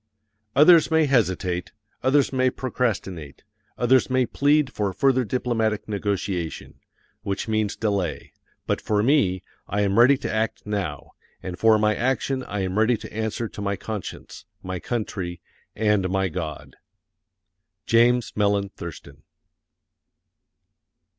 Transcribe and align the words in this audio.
Others 0.55 0.89
may 0.89 1.05
hesitate, 1.05 1.73
others 2.01 2.33
may 2.33 2.49
procrastinate, 2.49 3.43
others 3.77 4.09
may 4.09 4.25
plead 4.25 4.73
for 4.73 4.91
further 4.93 5.23
diplomatic 5.23 5.87
negotiation, 5.87 6.79
which 7.21 7.47
means 7.47 7.75
delay; 7.75 8.33
but 8.65 8.81
for 8.81 9.03
me, 9.03 9.43
I 9.67 9.81
am 9.81 9.99
ready 9.99 10.17
to 10.17 10.31
act 10.33 10.65
now, 10.65 11.11
and 11.43 11.59
for 11.59 11.77
my 11.77 11.95
action 11.95 12.41
I 12.45 12.61
am 12.61 12.79
ready 12.79 12.97
to 12.97 13.13
answer 13.15 13.47
to 13.49 13.61
my 13.61 13.75
conscience, 13.75 14.45
my 14.63 14.79
country, 14.79 15.39
and 15.75 16.09
my 16.09 16.29
God. 16.29 16.77
JAMES 17.85 18.35
MELLEN 18.35 18.69
THURSTON. 18.69 19.21